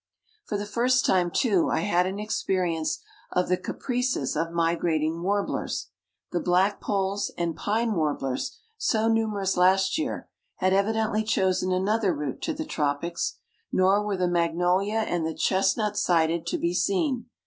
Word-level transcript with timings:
For 0.45 0.57
the 0.57 0.65
first 0.65 1.05
time, 1.05 1.29
too, 1.29 1.69
I 1.69 1.81
had 1.81 2.07
an 2.07 2.17
experience 2.17 3.03
of 3.33 3.49
the 3.49 3.55
caprices 3.55 4.35
of 4.35 4.49
migrating 4.49 5.21
warblers. 5.21 5.89
The 6.31 6.39
blackpolls 6.39 7.29
and 7.37 7.55
pine 7.55 7.93
warblers, 7.93 8.57
so 8.79 9.07
numerous 9.07 9.57
last 9.57 9.99
year, 9.99 10.27
had 10.55 10.73
evidently 10.73 11.23
chosen 11.23 11.71
another 11.71 12.15
route 12.15 12.41
to 12.41 12.53
the 12.55 12.65
tropics, 12.65 13.37
nor 13.71 14.03
were 14.03 14.17
the 14.17 14.27
magnolia 14.27 15.01
and 15.07 15.23
the 15.23 15.35
chestnut 15.35 15.95
sided 15.99 16.47
to 16.47 16.57
be 16.57 16.73
seen. 16.73 17.27